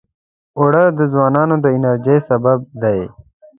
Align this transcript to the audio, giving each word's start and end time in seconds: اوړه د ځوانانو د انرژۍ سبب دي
اوړه 0.59 0.83
د 0.97 0.99
ځوانانو 1.13 1.55
د 1.63 1.65
انرژۍ 1.75 2.17
سبب 2.29 2.59
دي 2.81 2.99